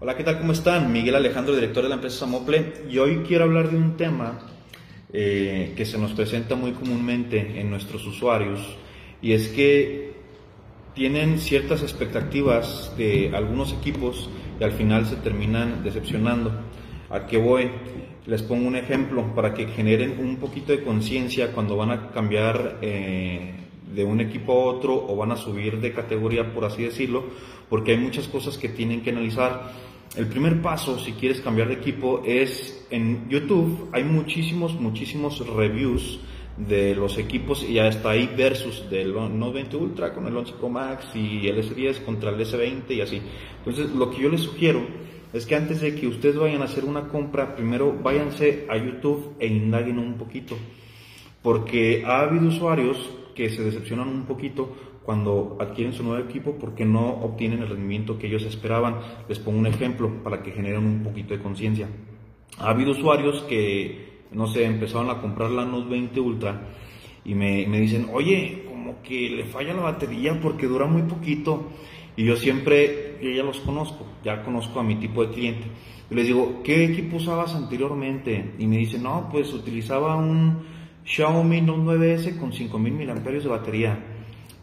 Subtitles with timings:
[0.00, 0.38] Hola, ¿qué tal?
[0.38, 0.92] ¿Cómo están?
[0.92, 4.40] Miguel Alejandro, director de la empresa Samople, y hoy quiero hablar de un tema
[5.12, 8.60] eh, que se nos presenta muy comúnmente en nuestros usuarios,
[9.22, 10.14] y es que
[10.94, 14.28] tienen ciertas expectativas de algunos equipos
[14.60, 16.50] y al final se terminan decepcionando.
[17.08, 17.70] ¿A qué voy?
[18.26, 22.78] Les pongo un ejemplo para que generen un poquito de conciencia cuando van a cambiar
[22.82, 23.63] eh,
[23.94, 27.24] de un equipo a otro o van a subir de categoría, por así decirlo,
[27.68, 29.72] porque hay muchas cosas que tienen que analizar.
[30.16, 36.20] El primer paso, si quieres cambiar de equipo, es en YouTube hay muchísimos, muchísimos reviews
[36.56, 40.68] de los equipos y hasta ahí versus del Note 20 Ultra con el 11 Pro
[40.68, 43.20] Max y el S10 contra el S20 y así.
[43.58, 44.82] Entonces, lo que yo les sugiero
[45.32, 49.34] es que antes de que ustedes vayan a hacer una compra, primero váyanse a YouTube
[49.40, 50.56] e indaguen un poquito.
[51.42, 52.96] Porque ha habido usuarios
[53.34, 54.72] que se decepcionan un poquito
[55.04, 58.96] cuando adquieren su nuevo equipo porque no obtienen el rendimiento que ellos esperaban.
[59.28, 61.88] Les pongo un ejemplo para que generen un poquito de conciencia.
[62.58, 66.68] Ha habido usuarios que, no sé, empezaron a comprar la Note 20 Ultra
[67.24, 71.70] y me, me dicen, oye, como que le falla la batería porque dura muy poquito.
[72.16, 75.66] Y yo siempre, yo ya los conozco, ya conozco a mi tipo de cliente.
[76.10, 78.54] Y les digo, ¿qué equipo usabas anteriormente?
[78.58, 80.62] Y me dicen, no, pues utilizaba un
[81.04, 83.98] Xiaomi Note 9S con 5000 mAh de batería.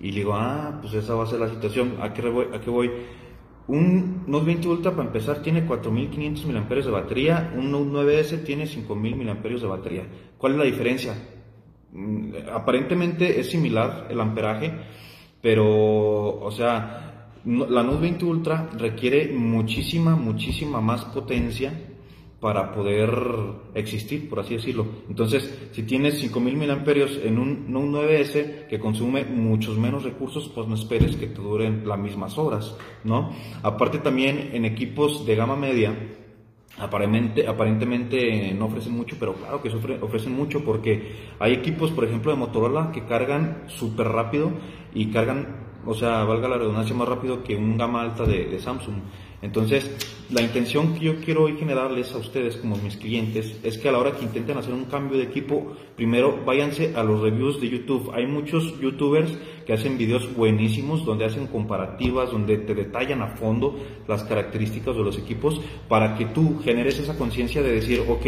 [0.00, 1.96] Y digo, ah, pues esa va a ser la situación.
[2.00, 2.46] ¿A qué voy?
[2.54, 2.90] ¿A qué voy?
[3.66, 8.66] Un Note 20 Ultra para empezar tiene 4500 mAh de batería, un Note 9S tiene
[8.66, 10.06] 5000 mAh de batería.
[10.38, 11.14] ¿Cuál es la diferencia?
[11.92, 14.72] Mm, aparentemente es similar el amperaje,
[15.42, 21.72] pero, o sea, la Note 20 Ultra requiere muchísima, muchísima más potencia
[22.40, 23.10] para poder
[23.74, 24.86] existir, por así decirlo.
[25.08, 26.78] Entonces, si tienes 5000 mAh
[27.24, 31.86] en un, un 9S que consume muchos menos recursos, pues no esperes que te duren
[31.86, 33.32] las mismas horas, ¿no?
[33.62, 35.96] Aparte también en equipos de gama media,
[36.78, 42.30] aparentemente, aparentemente no ofrecen mucho, pero claro que ofrecen mucho porque hay equipos, por ejemplo,
[42.30, 44.52] de Motorola que cargan súper rápido
[44.94, 48.94] y cargan, o sea, valga la redundancia, más rápido que un gama alta de Samsung.
[49.40, 49.88] Entonces,
[50.30, 53.92] la intención que yo quiero hoy generarles a ustedes como mis clientes es que a
[53.92, 57.70] la hora que intenten hacer un cambio de equipo, primero váyanse a los reviews de
[57.70, 58.10] YouTube.
[58.12, 63.78] Hay muchos youtubers que hacen videos buenísimos donde hacen comparativas, donde te detallan a fondo
[64.08, 68.26] las características de los equipos para que tú generes esa conciencia de decir, ok,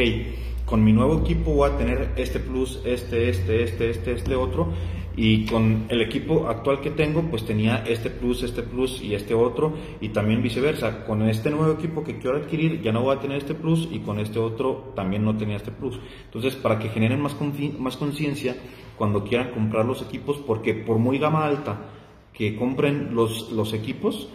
[0.66, 4.72] con mi nuevo equipo voy a tener este plus, este, este, este, este, este otro
[5.16, 9.34] y con el equipo actual que tengo pues tenía este plus, este plus y este
[9.34, 11.04] otro y también viceversa.
[11.04, 13.98] Con este nuevo equipo que quiero adquirir ya no voy a tener este plus y
[13.98, 15.98] con este otro también no tenía este plus.
[16.24, 17.36] Entonces para que generen más,
[17.78, 18.56] más conciencia
[18.96, 21.90] cuando quieran comprar los equipos porque por muy gama alta
[22.32, 24.28] que compren los, los equipos,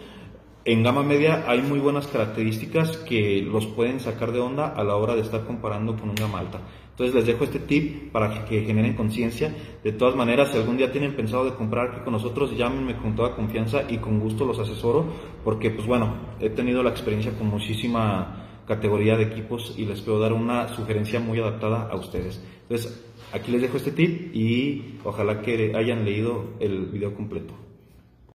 [0.66, 4.96] en gama media hay muy buenas características que los pueden sacar de onda a la
[4.96, 6.60] hora de estar comparando con un gama alta.
[6.90, 9.54] Entonces les dejo este tip para que generen conciencia.
[9.84, 13.14] De todas maneras, si algún día tienen pensado de comprar aquí con nosotros, llámenme con
[13.14, 15.06] toda confianza y con gusto los asesoro,
[15.44, 20.18] porque pues bueno, he tenido la experiencia con muchísima categoría de equipos y les puedo
[20.18, 22.42] dar una sugerencia muy adaptada a ustedes.
[22.62, 27.65] Entonces, aquí les dejo este tip y ojalá que hayan leído el video completo.